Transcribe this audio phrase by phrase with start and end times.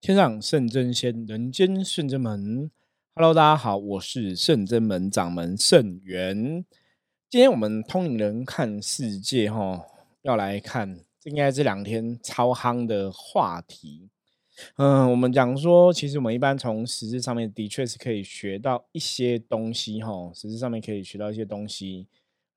[0.00, 2.70] 天上圣真仙，人间圣真门。
[3.16, 6.64] Hello，大家好，我是圣真门掌门圣元。
[7.28, 9.84] 今天我们通灵人看世界，哈，
[10.22, 14.08] 要来看，应该这两天超夯的话题。
[14.76, 22.06] 嗯，我们讲说，其实我们一般从实质上面的确是可以学到一些东西，哈，实质上面可以学到一些东西。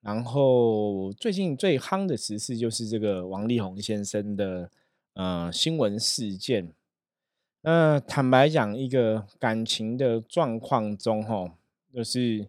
[0.01, 4.69] 然后最近最夯的实事就是这个王力宏先生的
[5.15, 6.71] 呃新闻事件。
[7.63, 11.53] 那坦白讲，一个感情的状况中，哈，
[11.93, 12.47] 就是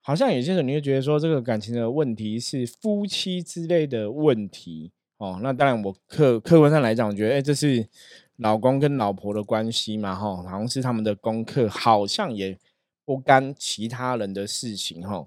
[0.00, 7.86] 好像有些人你会觉得说，这个感情的问题是夫妻之类的问题，哦，那当然我客客观上来讲，我觉得，哎，这是
[8.36, 12.58] 老公跟老婆的关系嘛，哈，好像是他们的功课，好像也
[13.04, 15.26] 不干其他人的事情，哈。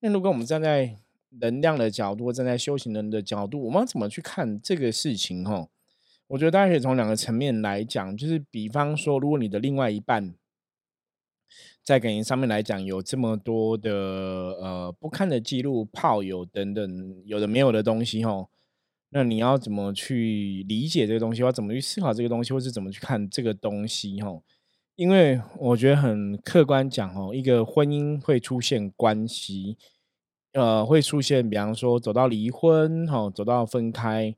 [0.00, 0.96] 那如果我们站在
[1.40, 5.68] 能量的角度，站在修行人的角度，我们要怎么去看这个事情，哈？
[6.28, 10.34] 我觉得大家可以从两个层面来讲，就是比方说，如果你的另外一半
[11.82, 18.48] 在感情上面来讲有这么多的呃不堪的记录、炮友等等有的没有的东西吼，
[19.10, 21.42] 那你要怎么去理解这个东西？
[21.42, 24.42] 要怎么去思考这个东西，或是怎么去看这个东西吼？
[24.96, 29.76] 因为我觉得很客观讲哦，一个婚姻会出现关系，
[30.54, 34.34] 呃，会出现比方说走到离婚吼，走到分开。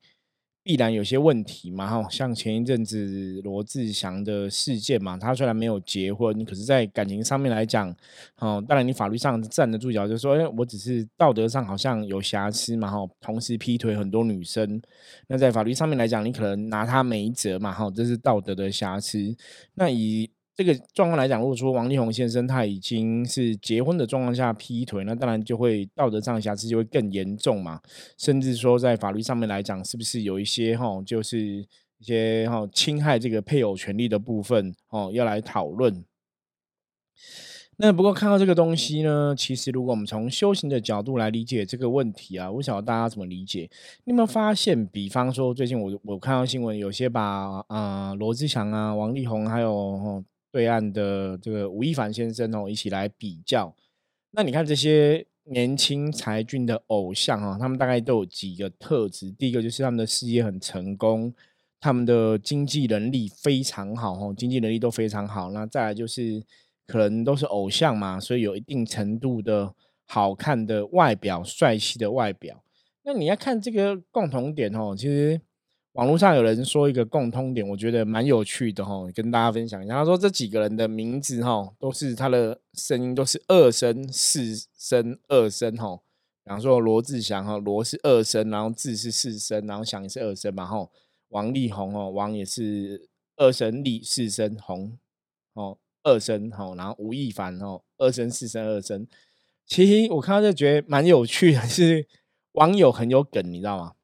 [0.66, 7.88] 必然有些问题嘛，哈，像前一阵子罗志祥的事件嘛，他虽然没有结婚，可是在感情上面来讲，
[8.40, 14.82] 哦，当然你法律上站得住脚，就说，哎，我只是道德上好像有瑕疵嘛，哈，同时劈腿很多女生，
[15.28, 19.36] 那在法律上面来讲，你可能拿他没辙嘛，哈，这是道德的瑕疵，
[19.74, 20.28] 那以。
[20.56, 27.78] 这个状况来讲，如果说王力宏先生他已经是结婚的状况下劈腿，那当然就会道德上的瑕疵就会更严重嘛。
[28.16, 31.38] 甚至说在法律上面来讲，是不是有一些哈，就是
[31.98, 36.02] 一些哈侵害这个配偶权利的部分哦，要来讨论。
[37.76, 43.68] 那不过看到这个东西呢，其实如果我们从修行的角度来理解这个问题啊，我晓得大家怎么理解。
[44.04, 50.24] 你有没有发现，比方说最近我我看到新闻，有些把啊罗志祥啊、王力宏还有。
[50.56, 53.76] 对岸的这个吴亦凡先生哦，一起来比较。
[54.30, 59.30] 那你看这些年轻才俊的偶像啊，他们大概都有几个特质。
[59.30, 61.30] 第一个就是他们的事业很成功，
[61.78, 65.50] 他们的经济能力非常好哦，经济能力都非常好。
[65.50, 66.42] 那再来就是
[66.86, 69.74] 可能都是偶像嘛，所以有一定程度的
[70.06, 72.62] 好看的外表、帅气的外表。
[73.02, 75.38] 那你要看这个共同点哦，其实。
[75.96, 79.94] 网络上有人说一个共通点，我觉得蛮有趣的哈，跟大家分享一下。
[79.94, 85.96] 他说这几个人的名字哈，都是他的声音都是二声、四声、二声哈。
[86.44, 90.86] 比方说罗志祥哈，罗是二声，然后志是四声，然后祥也是二声嘛哈。
[91.30, 94.98] 王力宏哦，王也是二声，力四声，宏
[95.54, 96.74] 哦二声哈。
[96.76, 99.08] 然后吴亦凡哦，二声、四声、二声。
[99.66, 102.06] 其实我看到就觉得蛮有趣的，是
[102.52, 103.94] 网友很有梗，你知道吗？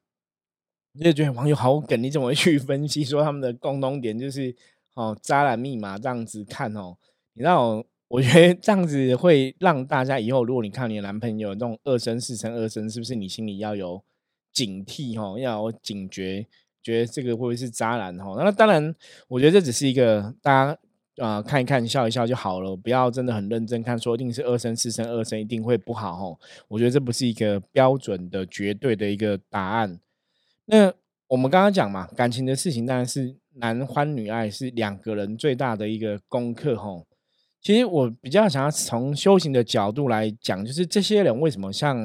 [1.01, 4.55] 就觉得网友好梗，你怎么去分析说他们的共同点就是
[4.93, 6.95] 哦，渣男密码这样子看哦？
[7.33, 14.03] 你知道，我觉得这样子会让大家以后，如果你看你的男朋友那种二生、四生、二生，是不是你心里要有
[14.51, 15.39] 警惕哦？
[15.39, 16.45] 要有警觉，
[16.83, 18.35] 觉得这个会不会是渣男哦？
[18.37, 18.93] 那当然，
[19.27, 20.77] 我觉得这只是一个大家
[21.25, 26.39] 啊看一看、笑一笑就好了，不要真的很认真看，说一定是二生、四生、二生一定会不好哦？
[26.67, 29.99] 我觉得这不是一个标准的、绝对的一个答案。
[30.65, 30.93] 那
[31.27, 37.05] 我们刚刚讲嘛，感情的事情当然是男欢女爱是两个人最大的一个功课吼。
[37.61, 41.97] 其实我比较想要从修行的角度来讲，就是这些人为什么像，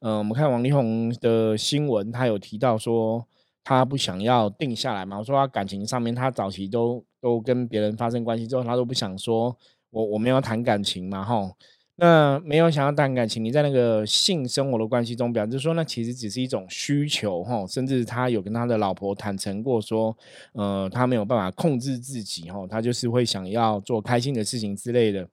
[0.00, 3.26] 嗯，我们看王力宏的新闻，他有提到说
[3.64, 9.56] 他不想要定下来嘛，我说他感情上面他早期都都跟别人发生关系之后，他都不想说
[9.90, 11.56] 我我们要谈感情嘛吼。
[12.02, 20.16] 那没有想要谈感情，你在那个性生活的关系中，表示说那其实只是一种需求哈，甚至他有跟他的老婆坦诚过说，
[20.54, 25.28] 呃，他没有办法控制自己哈，他就是会想要做开心的事情之类的。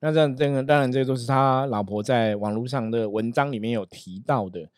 [0.00, 4.70] 那这样这个当然这个都是他老婆在网络上的文章里面有提到的，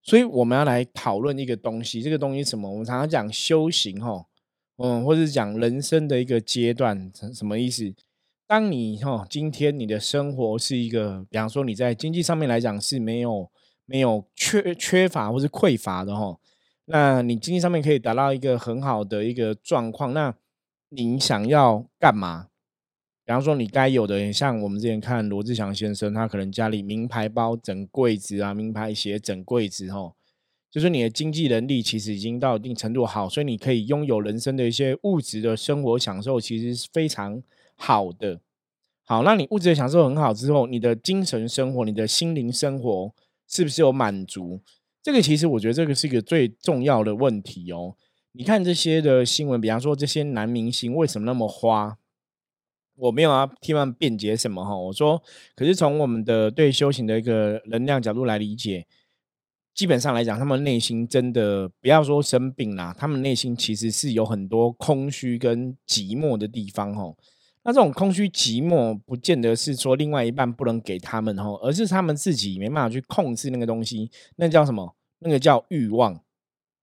[0.00, 2.70] 所以我们要来讨论一个东西，这个东西什么？
[2.70, 4.24] 我们常常讲修行哈，
[4.76, 7.92] 嗯，或者讲人生的一个阶段，什么意思？
[8.48, 13.50] 当你哈今天你的生活是一个，比方说你在经济上面来讲是没有
[13.84, 16.38] 没有缺缺乏或是匮乏的哈，
[16.86, 20.34] 那你经济上面可以达到一个很好的一个状况，那
[20.88, 22.48] 你想要干嘛？
[23.26, 30.14] 比方说你该有的，像我们之前看罗志祥先生，他可能家里名牌包整柜子啊，名牌鞋整柜子哈，
[30.70, 37.42] 就是你的经济能力其实已经到一定程度好，所以你可以拥有人生的一些物质的生活享受，其实是非常
[37.78, 38.40] 好的。
[39.04, 43.14] 好，那你物质的享受很好之后，你的精神生活、你的心灵生活
[43.48, 44.60] 是不是有满足？
[45.02, 47.96] 这个其实我觉得这个是一个最重要的问题哦。
[48.32, 51.96] 你看这些的新闻，比方说这些男明星为什么那么花？
[52.96, 54.76] 我没有要替他们辩解什么哈。
[54.76, 55.22] 我说，
[55.54, 58.86] 可是从我们的对修行的一个能量角度来理解。
[59.72, 67.16] 基本上来讲，他们内心真的不要说生病啦，他们内心其实是有很多空虚跟寂寞的地方哦。
[67.64, 74.94] 那这种空虚寂寞，不见得是说另外一半不能给他们吼，而是他们自己没办法去控制那个东西，那叫什么？
[75.20, 76.20] 那个叫欲望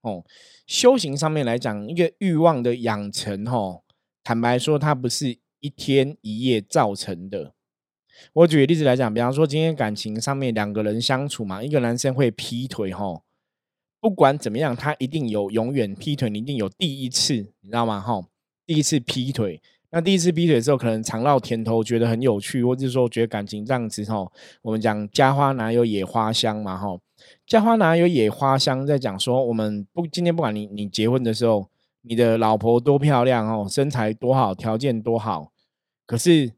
[0.02, 0.24] 哦。
[0.68, 3.84] 修行上面来讲，一个欲望的养成吼，
[4.24, 7.54] 坦白说，它不是一天一夜造成的。
[8.34, 13.22] 我举个例子来讲，比方说今天感情上面两个人相处嘛，一个男生会劈腿哈，
[14.00, 18.00] 不管怎么样，他一定有永远劈腿，你一定有第一次，你知道吗？
[18.00, 18.26] 哈，
[18.66, 19.62] 第一次劈腿，
[19.96, 24.30] 那第一次劈腿之后，可能尝到甜头，觉得很有趣，或者说觉得感情这样子吼，
[24.62, 27.00] 我们讲家花哪有野花香嘛，吼，
[27.48, 31.70] 家花哪有野花香，在讲说我们不今天不管你你结婚的时候，
[32.02, 35.54] 你的老婆多漂亮哦，身材多好，条件多好，
[36.06, 36.52] 可是。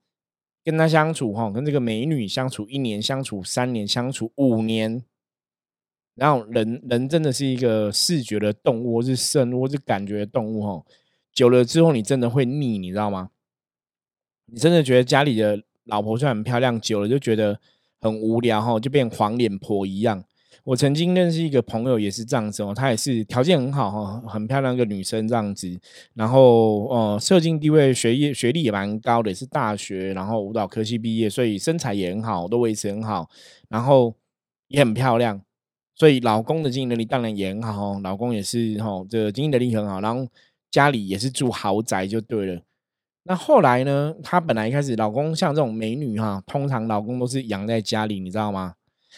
[0.63, 5.01] 跟她相处哈，跟这个美女相处一年，相处三年，相处五年，
[6.13, 10.83] 然后人人真的是一个视觉的动物，或是生物，是感觉的动物哈。
[11.37, 13.29] 久了之后，你真的会腻，你知道吗？
[14.47, 17.59] 你真的觉得家里的老婆虽然很漂亮，久了就觉得
[18.01, 20.23] 很无聊哈，就变黄脸婆一样。
[20.63, 25.79] 我曾经认识一个朋友，也是这样子哦，她也是条件很好哈，很漂亮一个女生这样子，
[26.15, 33.29] 然后呃，社经地位、学业、学历也蛮高的，也是大学，然后舞蹈科系毕业，所以身材也很好，都维持很好，
[33.69, 34.15] 然后
[34.69, 35.39] 也很漂亮，
[35.93, 40.27] 所以老公的经营能力当然也很好，老公也是哈，这个经营能力很好，然后
[40.71, 42.61] 家里也是住豪宅就对了。
[43.23, 48.75] 那后来呢，她本来一开始老公像这种美女哈，通常老公都是养在家里，你知道吗？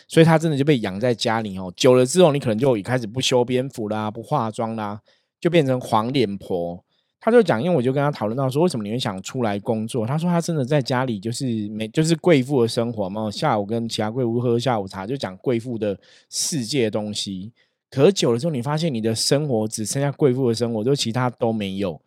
[0.08, 5.02] 所以她真的就被养在家里哦，久了之后，你可能就一开始不修边幅啦，不化妆啦，
[5.40, 6.84] 就变成黄脸婆。
[7.20, 10.08] 她就讲，因为我就跟她讨论到说，为什么你会想出来工作？
[10.08, 16.00] 她说她真的在家里就是没就是贵妇的生活嘛，下午跟其他贵妇喝下午茶，就讲贵妇的
[16.30, 17.52] 世界东西。
[17.90, 22.00] 可久了之后，你发现你的生活只剩下贵妇的生活，就其他都没有。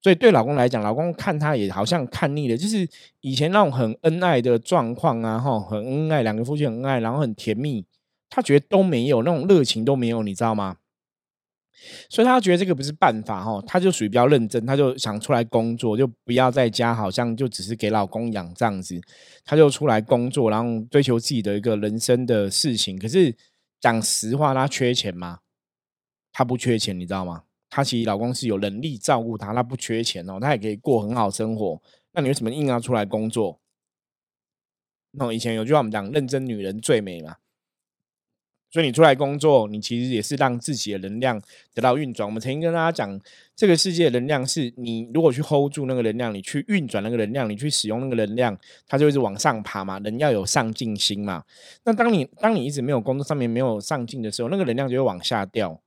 [0.00, 2.88] 所以对老公来讲，老公看他也好像看腻了，就是
[3.20, 7.84] 以前那种很恩爱的状况啊，哈，很恩爱，两个夫妻很恩爱，然后很甜蜜，
[8.30, 10.76] 他觉得都没有那种热情都没有，你知道吗？
[12.08, 19.00] 所以他觉得这个不是办法，哈，他就属于比较认真，他就想出来工作，就不要在家，好像就只是给老公养这样子，
[19.44, 22.98] 他就出来工作，然后追求自己的一个人生的事情。
[22.98, 23.34] 可是
[23.80, 25.40] 讲实话，她缺钱吗？
[26.32, 27.44] 她不缺钱，你知道吗？
[27.70, 31.80] 她其实老公是有能力照顾她，她不缺钱哦，她也可以过很好生活。
[32.12, 33.60] 那你为什么硬要出来工作？
[35.12, 37.36] 那以前有句话我们讲，认真女人最美嘛。
[38.70, 41.40] 所以你出来工作，你其实也是让自己的能量
[41.72, 42.26] 得到运转。
[42.26, 43.18] 我们曾经跟大家讲，
[43.56, 48.56] 这个世界能量是你如果去 hold 住那个能量，你去运转那个能量，你去使用那个能量，
[48.86, 49.98] 它就一直往上爬嘛。
[50.00, 51.44] 人要有上进心嘛。
[51.84, 55.80] 那当你当你一直没有工作上面没有上进的时候，那个能量就会往下掉。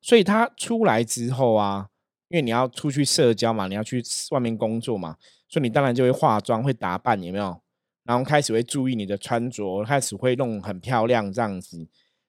[0.00, 1.88] 所以他出来之后啊，
[2.28, 5.16] 因为你要出去社交嘛，你要去外面工作嘛，
[5.48, 7.63] 所以你当然就会化妆、会打扮，有没有？
[8.04, 11.86] 然后开始会注意你的穿着，开始会弄很漂亮这样子。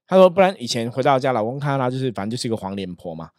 [0.08, 3.30] 他说，不然以前回到家，老公看到他就是反正就是一个黄脸婆嘛，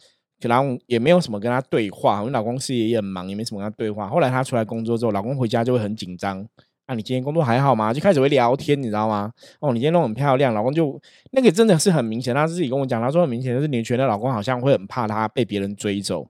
[0.41, 2.23] 然后也没有什么跟他对话。
[2.23, 4.09] 我老公事业也很忙，也没什么跟他对话。
[4.09, 6.47] 后来他出来工作之后，老公回家就会很紧张。
[6.89, 7.93] 那你今天工作还好吗？
[7.93, 9.33] 就开始会聊天，你知道吗？
[9.61, 11.01] 哦，你今天弄很漂亮，老公就
[11.33, 12.35] 那个真的是很明显。
[12.35, 16.29] 他自己跟我讲，他说很明显就是你觉得老公好像会很怕他被别人追走。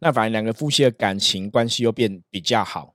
[0.00, 2.92] 那反正两个夫妻的感情关系又变比较好，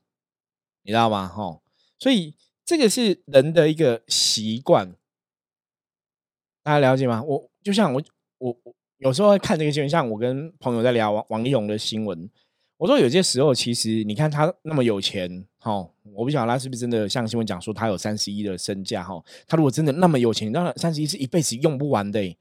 [0.86, 1.27] 你知道吗？
[1.27, 1.60] 哈，
[1.98, 4.96] 所以这个是人的一个习惯，
[6.63, 7.24] 大家了解吗？
[7.24, 8.01] 我就像我
[8.38, 12.30] 我我有时候看这个新闻，像我跟朋友在聊王王力宏的新闻。
[12.77, 22.38] 我说有些时候，其实你看他那么有钱，哈，我不晓得他是不是真的像新闻讲说他有三十亿的身价，哈，他如果真的那么有钱，那三十亿是一辈子用不完的。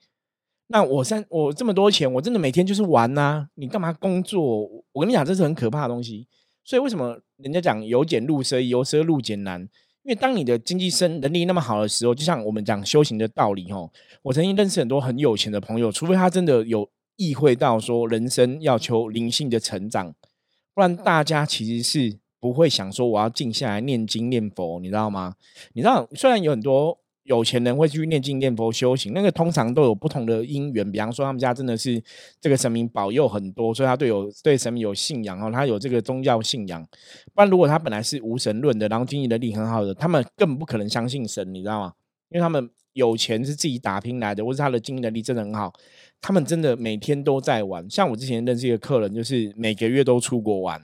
[0.67, 4.69] 那我三我这么多钱，我真的每天就是玩呐，你干嘛工作？
[4.93, 6.27] 我跟你讲，这是很可怕的东西。
[6.65, 9.61] 所以为什么人家讲由俭入奢易，由奢入俭难？
[10.03, 13.91] 因为当你的经济生能力那么好的时候，就像我们讲修行的道理，哦，
[14.23, 16.91] 我曾经认识很多很有钱的朋友，除非他真的有。
[17.17, 20.13] 意会到说，人生要求灵性的成长，
[20.75, 25.37] 不然大家其实是不会想说我要静下来念经念佛，你知道吗？
[25.75, 30.91] 你知道，虽然有很多有钱人会去念经念佛修行，那个通常都有不同的因缘。
[30.91, 32.03] 比方说，他们家真的是
[32.41, 36.87] 这个神明保佑很多，所以他对有对神明有信仰哦，他有这个宗教信仰。
[37.35, 41.93] 不然，如果他本来是无神论的，然后经营能力很好的，他们根本不可能相信神，你知道吗？
[42.29, 45.73] 因为他们有钱是自己打拼来的，或是他的经营能力真的很好，
[46.21, 47.89] 他们真的每天都在玩。
[47.89, 50.83] 像我之前认识一个客人，就是每个月都出国玩。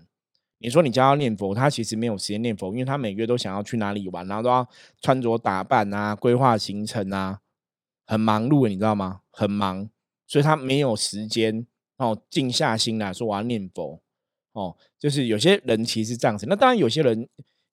[0.63, 4.69] 你说你教他念佛，他其实没有时间念佛，因为他每个月都想要去哪里玩，然后都要
[5.01, 7.41] 穿着打扮啊，规划行程啊，
[8.07, 9.23] 很忙碌，你知道吗？
[9.31, 9.89] 很忙，
[10.27, 14.03] 所以他没有时间哦，静下心来说我要念佛
[14.53, 14.77] 哦。
[14.99, 17.27] 就是有些人其实这样子，那当然有些人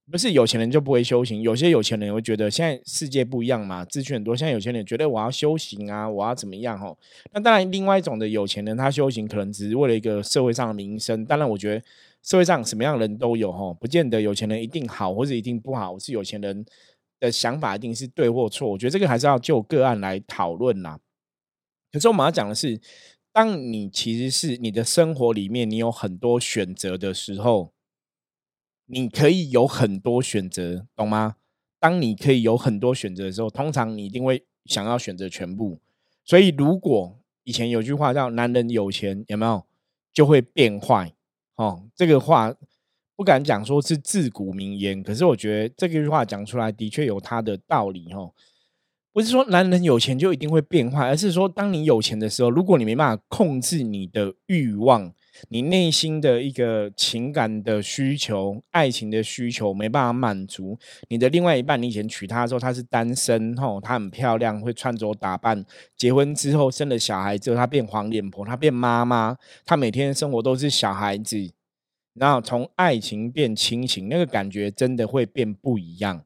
[0.10, 6.98] 不是有钱人就不会修行，有些有钱人会觉得现在世界不一样嘛，资讯很多，现在有钱人觉得我要修行啊，我要怎么样哦？
[7.34, 11.84] 那当然，另外一种的有钱人他修行可能只是为了一个社会上的名声，当然我觉得。
[12.24, 16.66] 社会上什么样的人都有哈，不见得有钱人一定好或者一定不好，是有钱人
[17.22, 18.70] 的想法一定是对或错。
[18.70, 21.00] 我觉得这个还是要就个案来讨论啦。
[21.90, 22.82] 可是我们要讲的是，
[23.32, 27.72] 当你其实是你的生活里面你有很多选择的时候，
[28.88, 31.36] 你可以有很多选择，懂吗？
[31.80, 35.80] 当你可以有很多选择的时候，通常你一定会想要选择全部。
[36.26, 39.64] 所以如果以前有句话叫“男人有钱有没有
[40.12, 41.14] 就会变坏”。
[41.56, 42.54] 哦，这个话
[43.16, 48.12] 不敢讲说是自古名言，可是我觉得这句话讲出来的确有它的道理。
[48.14, 48.34] 哦，
[49.18, 55.12] 不是说男人有钱就一定会变坏，而是说当你有钱的时候，如果你没办法控制你的欲望。
[55.50, 60.78] 你内心的一个情感的需求、爱情的需求没办法满足，
[61.10, 71.52] 你的另外一半，你以前娶她的时候她是单身，吼，她很漂亮，会穿着打扮，结婚之后生了小孩之后，她变黄脸婆，她变妈妈，她每天生活都是小孩子，
[72.14, 76.24] 然后从爱情变亲情，那个感觉真的会变不一样，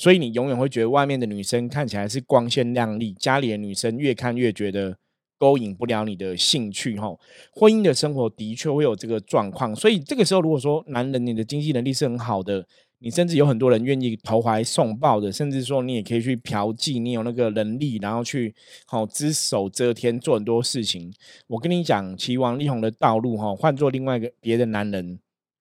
[0.00, 4.96] 所以你永远会觉得外面的女生看起来是光鲜亮丽，家里的女生越看越觉得。
[5.40, 7.16] 勾引不了你的兴趣，哈，
[7.54, 12.66] 婚姻的生活的确会有这个状况，所以这个时候，如果说男人你的经济能力是很好的，
[12.98, 18.54] 你甚至有很多人愿意投怀送抱的，甚至说你也可以去嫖妓，你有那个能力，然后去
[18.86, 21.10] 好只手遮天做很多事情。
[21.46, 25.18] 我跟你讲，齐王力宏的道路，哈，换做另外一个别的男人，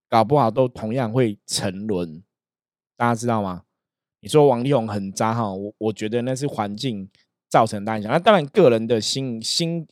[0.09, 2.21] 搞不好都同样会沉沦。
[2.97, 3.61] 大家知道吗？
[4.21, 7.09] 你说王力宏很渣，哈，我我觉得那是环境。
[7.51, 9.87] 造成大影响，那当然个人的心心、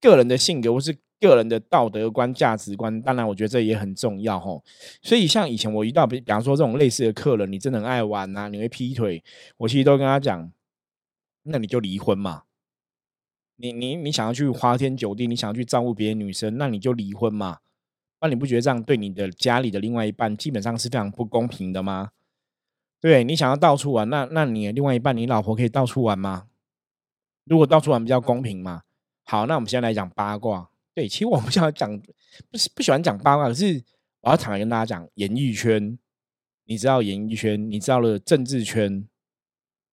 [0.00, 4.64] 个人的性格或是个人的道德观、价值观，当然我觉得这也很重要吼。
[5.00, 9.22] 所以像以前我遇到比比方说这种类似的客人，你真的很爱玩呐，你会劈腿，
[9.58, 10.50] 我其实都跟他讲，
[11.44, 12.42] 那你就离婚嘛。
[13.54, 17.58] 你你你想要去花天酒地，你想要去照顾别的女生，那你就离婚嘛。
[18.20, 22.10] 那你不觉得这样对你的家里的另外一半基本上是非常不公平的吗？
[23.00, 26.48] 对你想要到处玩，那那你另外一半，你老婆可以到处玩吗？
[27.44, 28.82] 如果到处玩比较公平嘛？
[29.24, 30.70] 好，那我们现在来讲八卦。
[30.94, 31.98] 对，其实我不想讲，
[32.50, 33.82] 不是不喜欢讲八卦，可是
[34.20, 35.98] 我要坦白跟大家讲，演艺圈，
[36.66, 39.08] 你知道演艺圈，你知道了政治圈，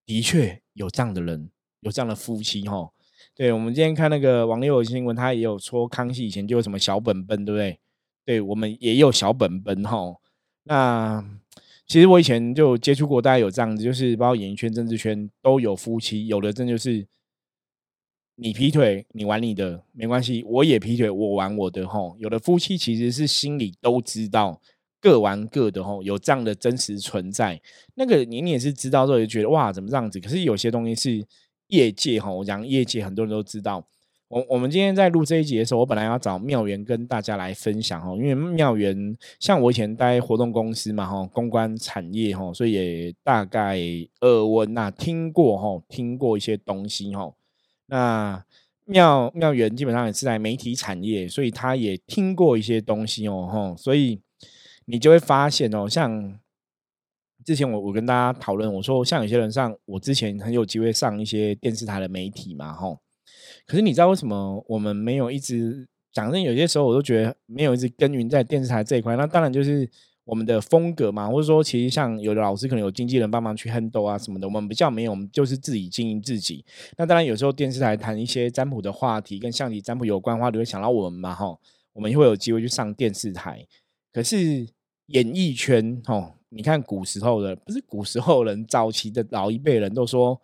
[0.04, 1.50] 的确有这样的人，
[1.80, 2.90] 有这样的夫妻哈。
[3.34, 7.80] 对，我们今天看那个网友新闻，他也有说康熙以前就有什么小本本，对不对？
[8.24, 10.16] 对我们也有小本本哈。
[10.64, 11.24] 那
[11.88, 17.06] 其实我以前就接触过，大家有这样子，就是包括演艺圈、政治圈都有夫妻，有的真就是。
[18.40, 22.14] 你劈腿，你玩你的没关系，我也劈腿，我玩我的吼。
[22.20, 24.62] 有的夫妻其实是心里都知道，
[25.00, 27.60] 各玩各的吼，有这样的真实存在。
[27.96, 30.20] 那个你你也是知道之后就觉得哇，怎么这样子？
[30.20, 31.26] 可是有些东西是
[31.66, 33.84] 业界哈，我讲业界很多人都知道。
[34.28, 43.78] 我我们今天在录这一集的时候，我本来要找妙元跟大家来分享哈，因为妙元像我以前待活动公司嘛哈，公关产业哈，所以也大概
[44.20, 47.32] 耳闻呐，听过哈，听过一些东西哈。
[47.86, 48.44] 那
[48.84, 54.20] 妙妙元基本上也是在媒体产业，所以他也听过一些东西哦，吼，所以
[54.84, 56.38] 你就会发现哦，像
[57.46, 62.98] 之前我我跟大家讨论，我说像有些人上，我之前很有机会上一些电视台的媒体嘛，吼，
[63.66, 69.88] 可是你知道为什么我们没有一直讲真，有些时候我都觉得没有一直耕耘在电视台这一块，那当然就是。
[70.28, 76.62] 我们的风格嘛，或者说，其实像有的老师可能有经纪人帮忙去 handle 啊什么的，我们比较没有，我们就是自己经营自己。
[76.98, 81.58] 那当然有时候电视台谈一些占卜的话题，跟象棋占卜有关的话，都会想到我们嘛，哈，
[81.94, 83.66] 我们会有机会去上电视台。
[84.12, 84.68] 可是
[85.06, 90.38] 演艺圈，哦，你看古时候的，不是古时候人，早期的老一辈人都说，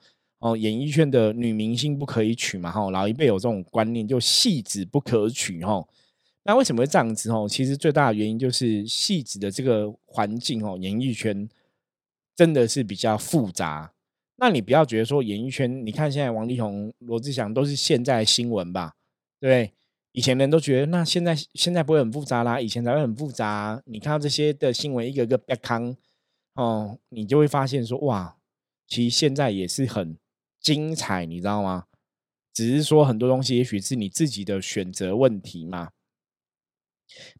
[0.44, 5.82] 哦，演艺圈的女明星不可以娶嘛，哈，老一辈有这种观念，就戏子不可娶，哈。
[6.42, 7.48] 那为什么会这样子哦？
[7.48, 11.48] 其实最大的原因就是戏子的这个环境哦，演艺圈
[12.36, 13.94] 真的是比较复杂。
[14.36, 18.92] 那你不要觉得说演艺圈，你看现在王力宏、罗志祥都是现在新闻吧？
[19.40, 19.72] 对，
[20.12, 23.82] 以前人都觉得那现在现在不会很复杂啦，以前才会很复杂。
[23.86, 25.96] 你看到这些的新闻一个个 back 康
[26.56, 28.36] 哦，你就会发现说哇，
[28.86, 30.18] 其实现在也是很
[30.64, 31.84] 精彩，你知道吗？
[32.52, 35.90] 只是说很多东西也许是你自己的选择问题嘛。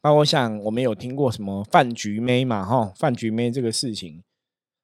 [0.01, 4.23] 包括像我们有听过什么饭局妹嘛，哈，饭局妹这个事情。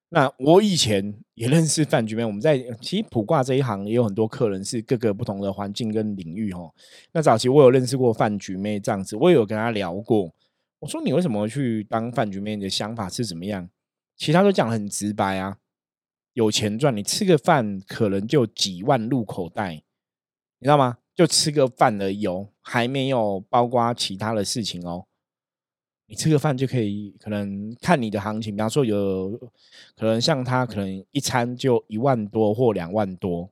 [0.08, 6.68] 那我以前也认识饭局妹，我们在其实卜卦这一行也有很多客人是各个不同的环境跟领域哈。
[7.12, 10.32] 那早期我有认识过饭局妹这样子，我也有跟他聊过。
[10.80, 12.56] 我说你为什么去当饭局妹？
[12.56, 13.68] 你的想法是怎么样？
[14.16, 15.58] 其他都讲很直白啊，
[16.40, 20.96] 有钱赚，你吃个饭可能就几万入口袋，你知道吗？
[21.14, 25.04] 就吃个饭而已哦，还没有包括其他的事情哦。
[26.06, 29.38] 你吃个饭就可以，可能看你的行情，比方说有
[29.94, 33.50] 可能像他可能一餐就一万多或两万多，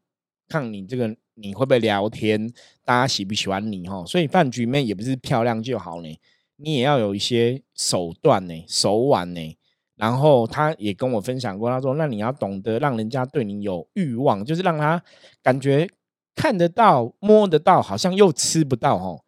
[0.49, 2.51] 看你这个你会不会聊天，
[2.87, 4.03] 大家喜不喜欢你哈。
[4.07, 6.19] 所以饭局面也不是漂亮就好呢，
[6.57, 9.59] 你也要有一些手段呢、手腕呢。
[9.99, 15.03] 然后他也跟我分享过，他说：“那你要懂得让人家对你有欲望，就是让他
[15.43, 15.87] 感觉
[16.35, 19.23] 看得到、摸得到，好像又吃不到哦。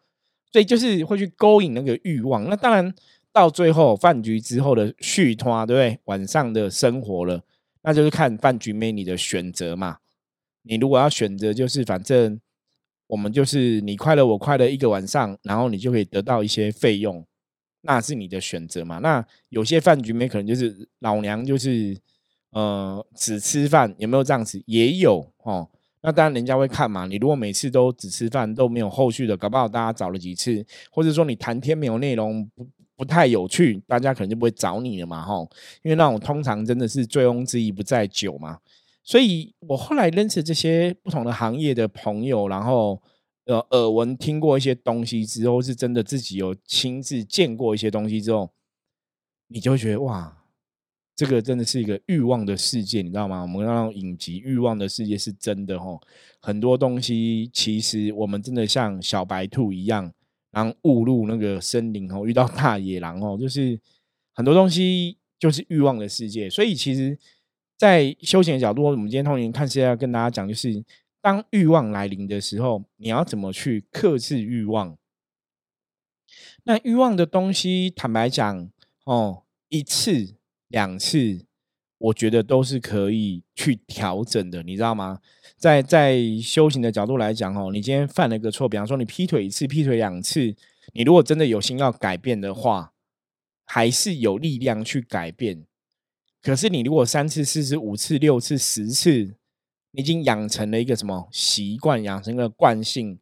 [0.51, 2.49] 所以就是会去勾引那个欲望。
[2.49, 2.95] 那当然。”
[3.33, 6.01] 到最后饭局之后的续托，对不对？
[6.07, 7.41] 晚上的生活了，
[7.85, 9.99] 那就是看饭局妹你的选择嘛。
[10.63, 12.41] 你如果要选择，就是反正
[13.07, 17.25] 我们就是你快乐我快乐一个晚上，然后你就可以得到一些费用，
[17.83, 18.99] 那是你的选择嘛。
[18.99, 21.97] 那有些饭局没可能就是老娘就是
[22.51, 24.63] 呃只吃饭，有没有这样子？
[24.67, 25.69] 也有哦。
[26.03, 27.07] 那当然人家会看嘛。
[27.07, 32.67] 你如果每次都只吃饭都没有后续的，搞不好大家找了几次，或者说你谈天没有内容不。
[33.01, 35.49] 不太有趣，大家可能就不会找你了嘛，吼，
[35.83, 38.59] 因为那种通常真的是醉翁之意不在酒嘛，
[39.03, 43.01] 所以我后来认识这些不同的行业的朋友，然后
[43.59, 48.51] 耳闻听过一些东西之后，是真的自己有亲自见过一些东西之后，
[49.49, 50.45] 你就觉得哇，
[51.17, 53.43] 这个真的是一个欲望的世界，你知道吗？
[53.43, 56.01] 我们那种影集欲望的世界是真的，吼，
[56.41, 60.13] 很多东西其实我们真的像小白兔一样。
[60.53, 63.79] 然后误入那个森林哦，遇到大野狼哦，就是
[64.35, 66.51] 很多东西就是欲望的世界。
[66.51, 67.17] 所以其实，
[67.77, 70.85] 在休闲的角度，我们今天通灵看是要跟大家讲，就是
[71.21, 74.97] 当欲望来临的时候，你要怎么去克制欲望？
[76.65, 78.71] 那欲望的东西，坦白讲
[79.05, 80.35] 哦，一次
[80.69, 81.45] 两次，
[81.99, 85.21] 我觉得都是可以去调整的，你知道吗？
[85.57, 90.55] 在在修行的角度来讲，哦，你今天犯了个错，比方说你劈腿一次、劈腿两次，
[90.95, 92.93] 你如果真的有心要改变的话，
[93.65, 95.67] 还是有力量去改变。
[96.41, 99.35] 可是你如果三次、四次、五次、六次、十次，
[99.93, 103.19] 你已经养成了一个什么习惯，养成了惯性，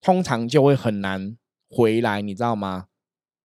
[0.00, 1.36] 通常就会很难
[1.68, 2.86] 回来，你知道吗？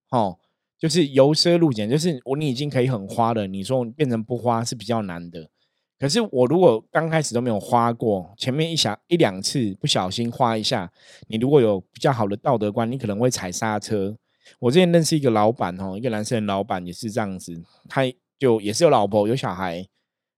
[0.10, 0.40] 哦，
[0.78, 5.50] 就是由奢入俭，就是我你已经可以很花了，你说变成不花是比较难的。
[5.98, 10.92] 可是我如果刚开始都没有花过，前面一小一两次不小心花一下，
[11.28, 14.18] 你如果有比较好的道德观，你可能会踩刹车。
[14.60, 18.02] 我之前认识一个老板哦，一个男生的老板也是这样子，他
[18.38, 19.88] 就也是有老婆有小孩，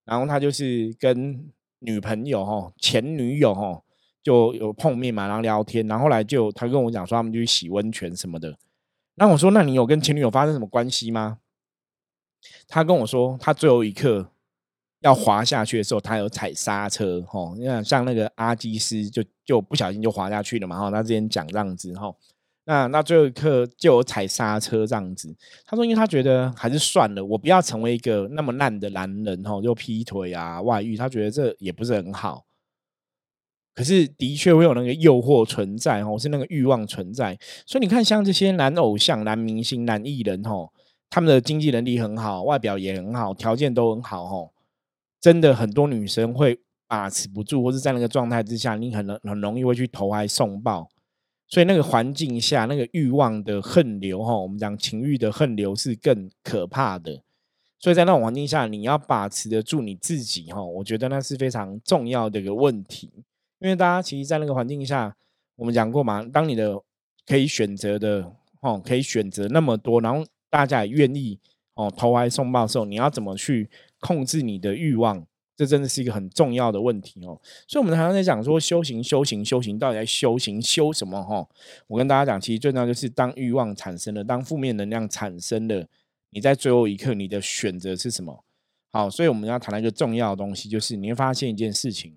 [0.06, 3.82] 然后他就是跟女朋友哈前女友哈
[4.24, 8.58] 就有碰面嘛，然后聊天，然后后来就他跟我讲说他们就去洗温泉什么的。
[9.16, 11.40] 那我说那你有跟前女友发生什么关系吗？
[12.68, 14.32] 他跟我说他最后一刻。
[15.02, 22.12] 要滑下去的时候，他有踩刹车，吼，你看像那个阿基斯就就不小心就滑下去了嘛，哈，他之前讲这样子，哈，
[22.68, 25.34] 那那最后一刻就有踩刹车这样子。
[25.66, 32.46] 他说，因为他觉得还是算了，我不要成为一个那么烂的男人，哈，就劈腿啊、外遇，他觉得这也不是很好。
[33.74, 37.38] 可是的确会有那个诱惑存在，吼，是那个欲望存在。
[37.66, 40.74] 所以你看，像这些男偶像、男明星、男艺人，吼，
[41.10, 44.52] 他们的经济能力很好，外表也很好，条件都很好，吼。
[45.22, 50.90] 真的很多女生会把持不住，或是在那个状态之下，你很能很容易会去投怀送抱。
[51.48, 57.24] 所以那个环境下，那个欲望的恨流哈，我们讲情欲的恨流是更可怕的。
[57.80, 63.12] 所以在那种环境下，你要把持得住你自己哈，我觉得那是非常重要的一个问题。
[63.60, 65.16] 因为大家其实，在那个环境下，
[65.56, 66.80] 我们讲过嘛，当你的
[67.26, 68.32] 可以选择的
[68.62, 71.40] 哦，可以选择那么多，然后大家也愿意
[71.76, 73.70] 哦投怀送抱的时候，你要怎么去？
[74.00, 75.26] 控制你的欲望，
[75.58, 77.42] 这真的是一个很重要的问题哦。
[77.68, 81.22] 所以，我们常常在讲说修行、修行、修行，到底在修行修什么？
[81.24, 81.46] 哈，
[81.88, 85.88] 我跟大家讲，其实最重要就是当欲望产生了，当负面能量产生了，
[86.30, 88.44] 你在最后一刻，你的选择是什么？
[88.92, 92.16] 好，所以我们要谈一个重要的东西，就是你会发现一件事情，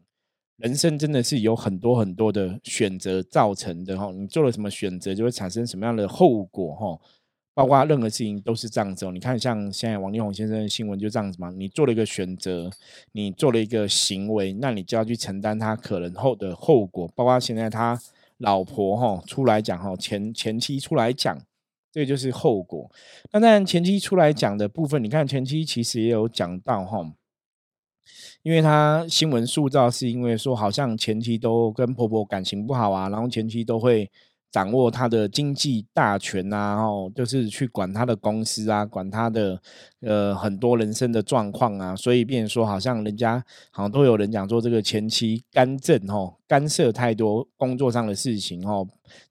[0.58, 4.12] 人生真的是有很多很多的选择造成的哈。
[4.12, 7.00] 你做了什么选择，就会产生什么样的后果哈。
[7.52, 9.10] 包括任何事情都是这样子哦。
[9.12, 11.50] 你看，像现在王力宏先生的新闻就这样子嘛。
[11.50, 12.70] 你做了一个选择，
[13.12, 17.08] 你做了一个行为，那你就要去承担他可能后的后果。
[17.14, 18.00] 包括现在他
[18.38, 21.36] 老婆哈出来讲哈，前前妻出来讲，
[21.92, 22.90] 这就是后果。
[23.32, 27.12] 那当然前妻出来讲的部分，你看前妻其实也有讲到哈，
[28.42, 34.10] 因为他新闻塑造是因为说好像前妻都跟婆婆感情不好啊，然后前妻都会。
[34.50, 39.60] 掌握他的经济大权啊，然哦，就是去管他的公司啊，管他的
[40.00, 48.84] 呃很多人生的状况啊，所以变说好像人家好像都有人讲说这个前妻干政哦，干涉太多工作上的事情哦，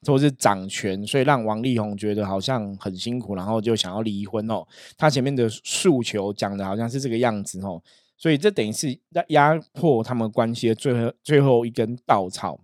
[0.06, 4.66] 都是掌权，所以让王力宏觉得好像很辛苦，然后就想要离婚哦。
[4.98, 7.82] 他前面的诉求讲的好像是这个样子哦，
[8.18, 12.58] 所以这等于是压压迫他们关系的最后最后一根稻草。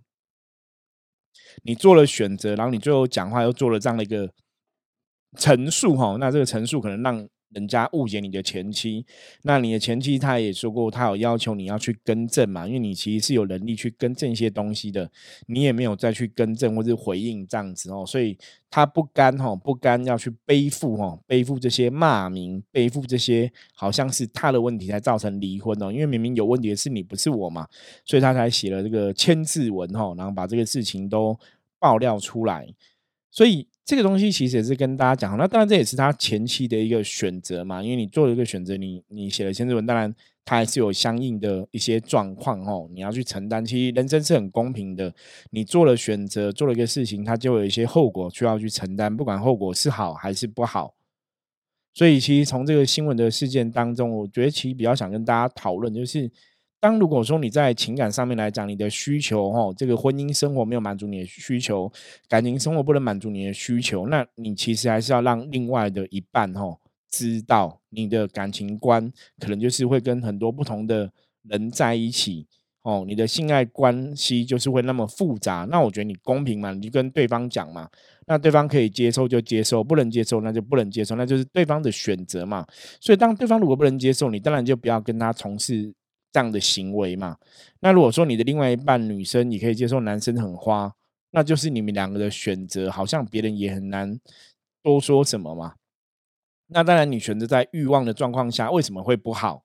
[1.64, 4.30] 你做了选择，然后你最后讲话又做了这样的一个
[5.38, 7.28] 陈述，哈，那这个陈述可能让。
[7.56, 9.06] 人家误解你的前妻，
[9.42, 15.10] 那你的前妻他也说过，他有要求你要去更正嘛，因为你其实是有能力去更正一些东西的，
[15.46, 18.36] 你也没有再去更正或者回应这样子哦，所以
[18.68, 27.66] 他不甘哈，不甘要去背负哈，背负这些骂名，背负这些好像是他的问题才造成离婚哦，因为明明有问题的是你，不是我嘛，
[28.04, 31.34] 所以他才写了这个签字文哈，然后把这个事情都
[31.78, 32.66] 爆料出来，
[33.36, 33.68] 所以。
[33.88, 40.12] 这个东西其实也是跟大家讲，那当然这也是他前期的一个选择嘛，因为你做了一个选择，你你写了签字文，当然
[40.44, 43.64] 他还是有相应的一些状况哦，你要去承担。
[43.64, 45.14] 其实人生是很公平的，
[45.52, 50.96] 你做了选择，做了一个事情，它就有一些后果需要去承担，不管后果是好还是不好。
[51.94, 56.28] 所以其实从这个新闻的事件当中，我觉得其实比较想跟大家讨论就是。
[56.78, 61.90] 当如果说你在情感上面来讲，你的需求哈，这个婚姻生活没有满足你的需求，
[62.28, 66.78] 感情生活不能满足你的需求，那你其实还是要让另外的一半哈
[67.10, 69.10] 知道你的感情观
[69.40, 71.10] 可能就是会跟很多不同的
[71.42, 72.46] 人在一起
[72.82, 75.66] 哦，你的性爱关系就是会那么复杂。
[75.68, 77.88] 那我觉得你公平嘛，你就跟对方讲嘛，
[78.26, 82.64] 那对方可以接受就接受，不能接受那就不能接受，那就是对方的选择嘛。
[83.00, 85.92] 所以当对方如果不能接受你，当然就不要跟他从事。
[86.32, 87.36] 这样的行为嘛，
[87.80, 90.92] 那如果说你的另外一半女生你可以接受男生很花，
[91.30, 94.18] 那就是你们两个的选择，好像别人也很难
[94.82, 95.74] 多说什么嘛。
[96.68, 99.64] 那当然，你选择在欲望的状况下，为什么会不好？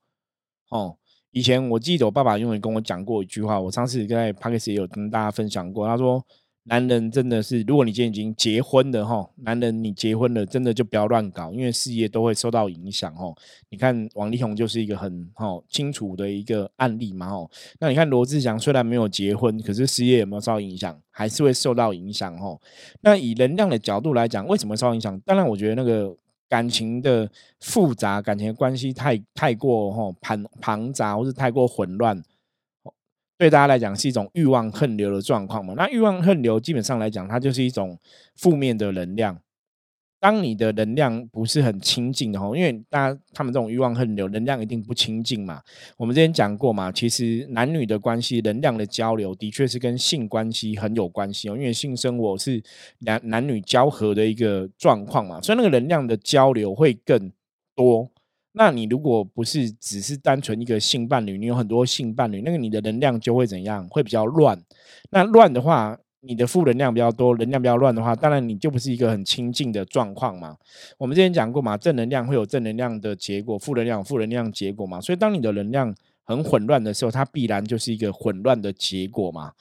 [0.69, 0.97] 哦，
[1.31, 6.25] 以前我记得我爸爸永远跟我讲过一句话，我上次在 p a r k e s 也有跟大家分享过，他说。
[6.65, 13.35] 男人真的是，如果你今天已经结婚了哈，男人你结婚了，真的就不要乱搞，因为事业都会受到影响哦。
[13.69, 17.49] 你看王力宏就是一个很哈清楚的一个案例嘛哦。
[17.79, 20.95] 那你看罗志祥虽然没有结婚，可是事业有没有受到影响？
[21.09, 22.59] 还是会受到影响哦。
[23.01, 25.19] 那以能量的角度来讲，为什么受到影响？
[25.21, 26.15] 当然，我觉得那个
[26.47, 27.27] 感情的
[27.59, 32.21] 复杂，感情的关系太太过哈庞庞杂，或是太过混乱。
[33.41, 35.73] 对大家来讲是一种欲望横流的状况嘛？
[35.75, 37.97] 那欲望横流基本上来讲，它就是一种
[38.35, 39.35] 负面的能量。
[40.19, 45.59] 当你的能量不是很清净的吼，因为大家他们这种欲望横流，能量一定不清净嘛。
[45.97, 51.57] 我们之前讲过嘛，其实男女的关系，能量的交流的确是跟性关系很有关系哦。
[51.57, 52.61] 因为性生活是
[52.99, 57.31] 男男女交合的一个状况嘛，所以那个能量的交流会更
[57.75, 58.07] 多。
[58.53, 63.87] 那你如果不是只是单纯一个性伴侣，你有很多性伴侣，那个你的能量就会怎样？
[63.89, 64.61] 会比较乱。
[65.09, 70.57] 那乱的话，你的负能量比较多，能量比较乱的话，当然你就不是一个很清净的状况嘛。
[70.97, 74.99] 我们之前讲过嘛，正能量会有正能量的结果，负能量负能量结果嘛。
[74.99, 79.53] 所以当你的能量很混乱的时候，它必然就是一个混乱的结果嘛。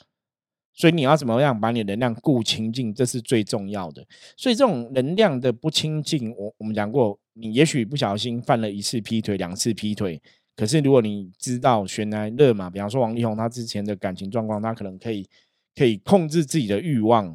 [0.72, 4.06] 所以你要怎么样把你的能量固清净，这是最重要的。
[4.36, 7.18] 所以这种能量的不清净，我我们讲过。
[7.34, 10.20] 你也许不小心犯了一次劈腿、两次劈腿，
[10.54, 15.26] 可是如果你知道悬来热嘛，比方说王力宏他之前的感情状况，他可能可以
[15.74, 17.34] 可以控制自己的欲望，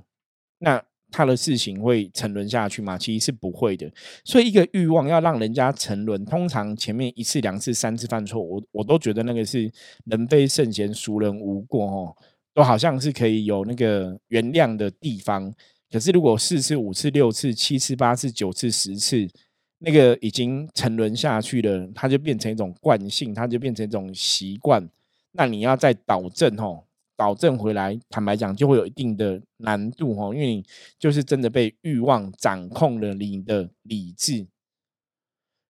[0.59, 2.99] 那他的事情会沉沦下去吗？
[2.99, 3.91] 其实是不会的。
[4.23, 9.71] 所以一个欲望要让人家沉沦，通常前面一次、两次、三次犯错，我我都觉得那个是
[10.03, 12.15] 人非圣贤，孰人无过哦，
[12.55, 15.53] 都好像是可以有那个原谅的地方。
[15.91, 19.27] 可是如果四次、五次、六次、七次、八次、九次、十次，
[19.79, 24.89] 那个已经沉沦下去了，它就变成一种惯性，它就变成一种习惯。
[25.33, 26.87] 那你要再导正吼，
[27.17, 30.65] 导正回来，坦白讲，就会有一定的难度吼，因为你
[30.97, 34.47] 就是真的被欲望掌控了你的理智。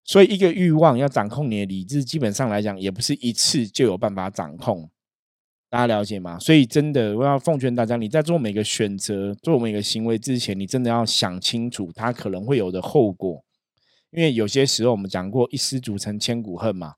[0.03, 4.87] 所以一个欲望要掌控你的理智，基本上来讲，也不是一次就有办法掌控。
[5.75, 6.39] 大家了解吗？
[6.39, 13.43] 所以真的，我要奉劝大家，你在做每个选择、做每个行为之前，你真的要想清楚它可能会有的后果。
[14.11, 16.93] 因为有些时候，我们讲过“一失足成千古恨”嘛。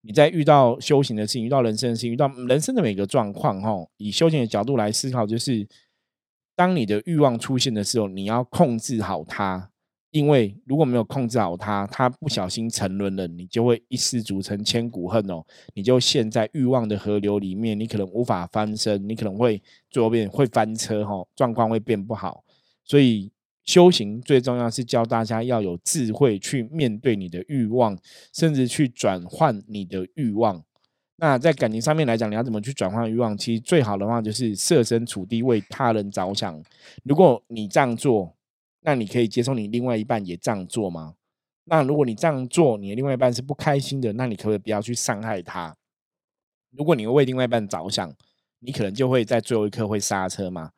[0.00, 5.68] 你在遇到修行的事情、遇到人生的事情、遇到人生的每个状况，哈，以修行的角度来思考，就是
[6.56, 9.70] 当你的欲望出现的时候，你要控制好它。
[10.10, 15.44] 因为如果没有控制好它，它不小心沉沦了，你就会一失足成千古恨哦，
[15.74, 22.42] 你就陷在欲望的河流里面，你可能无法翻身，你可能会最后变会翻车哈，状况会变不好。
[22.84, 23.30] 所以
[23.64, 27.96] 修行最重要是教大家要有智慧去面对你的欲望，
[28.32, 30.64] 甚至去转换你的欲望。
[31.18, 33.38] 那在感情上面来讲，你要怎么去转换欲望？
[33.38, 36.60] 其实最好的话就是设身处地为他人着想。
[37.04, 38.34] 如果你这样做，
[38.82, 41.14] 那你可以接受你另外一半也这样做吗？
[41.64, 45.76] 那如果你这样做，你的另外一半是不开心的，那你可不可以不要去伤害他？
[46.70, 48.12] 如果你为另外一半着想，
[48.60, 50.70] 你可能就会在最后一刻会刹车嘛。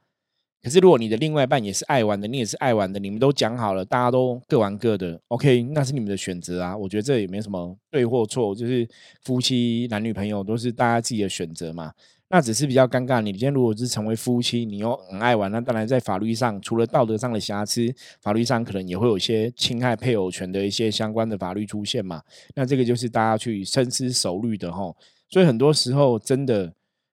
[0.63, 6.77] 可是如果你的另外一半也是爱玩的，你也是爱玩的，你们都讲好了，大家都各玩各的，OK，那是你们的选择啊。
[6.77, 8.89] 我觉得这也没什么对或错，就是
[9.23, 11.93] 夫妻男女朋友都是大家自己的选择嘛。
[12.33, 13.21] 那只是比较尴尬。
[13.21, 22.23] 你今天如果是成为夫妻，你又很爱玩，那当然在法律上，除了道德上的瑕疵，法律上可能也会有一些侵害配偶权的一些相关的法律出现嘛。
[22.55, 24.97] 那这个就是大家去深思熟虑的吼。
[25.29, 26.73] 所以很多时候，真的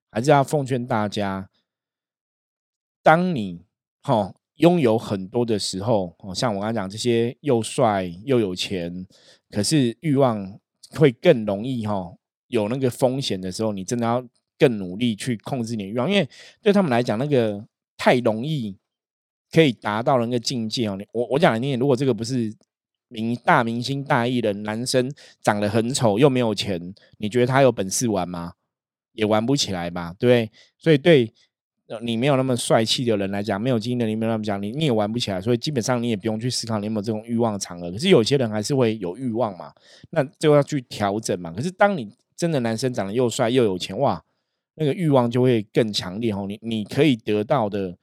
[0.09, 1.49] 还是要奉劝大家，
[3.03, 3.65] 当你
[4.01, 9.05] 哈拥有很多的时候，哦，像我刚讲这些又帅又有钱，
[9.49, 10.57] 可是欲望
[10.91, 12.13] 会更容易哈
[12.47, 14.25] 有那个风险的时候，你真的要。
[14.59, 16.29] 更努力去控制你的欲望，因为
[16.61, 17.65] 对他们来讲，那个
[17.97, 18.77] 太容易
[19.51, 20.99] 可以达到那个境界哦。
[21.13, 22.53] 我我讲你，如果这个不是
[23.07, 28.53] 明大明星大艺人，男生长得很丑又没有钱，你觉得他有本事玩吗？
[29.13, 30.51] 也玩不起来吧，对不对？
[30.77, 31.33] 所以对
[32.03, 35.41] 你没有那么帅气的人来讲，没有经验的你没有那么讲，你你也玩不起来。
[35.41, 37.91] 所以基本上你也不用去思考你有没有这种欲望的场合。
[37.91, 39.73] 可是有些人还是会有欲望嘛，
[40.11, 41.51] 那就要去调整嘛。
[41.51, 44.23] 可是当你真的男生长得又帅又有钱，哇！
[44.79, 47.93] 那个欲望就会更强烈哦，你你可以得到的，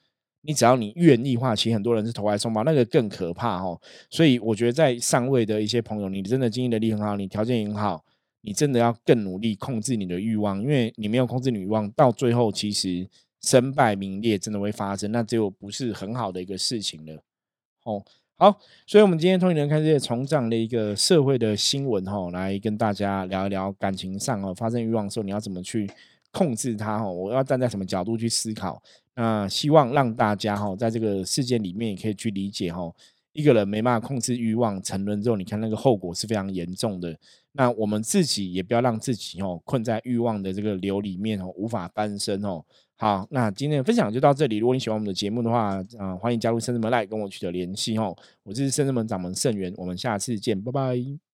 [0.42, 3.80] 你只要你愿意话，其实很多人是投怀送抱，那个更可怕哦。
[4.10, 8.04] 所以我觉得在上位的一些朋友，你真的经营能力很好，你条件也很好，
[8.42, 13.08] 你真的要更努力控制你的欲望，因为你没有控制你欲望，到最后其实
[13.42, 17.22] 身败名裂真的会发生，那就不是很好的一个事情了。
[17.84, 18.04] 哦，
[18.36, 25.90] 好，所以我们今天通灵人看这些从这样的一个社会的新闻哈，来跟大家聊一聊感情上哦，发生欲望的时候你要怎么去。
[26.32, 28.82] 控制它哈，我要站在什么角度去思考？
[29.14, 32.92] 那希望让大家哈，在这个事件里面也可以去理解哈，
[33.32, 37.16] 一个人没办法控制欲望沉沦之后，你看那个后果是非常严重的。
[37.52, 42.62] 那我们自己也不要让自己哦困在欲望的这个流里面哦，无法翻身哦。
[42.98, 44.58] 好，那今天的分享就到这里。
[44.58, 48.14] 如果你喜欢我们的节目的话，啊，欢迎加入圣智门来跟我取得联系哦。
[48.42, 51.25] 我是圣智门掌门圣元，我们下次见，拜拜。